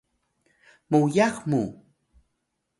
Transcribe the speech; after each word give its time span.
muyax 0.89 1.35
mu 1.49 1.63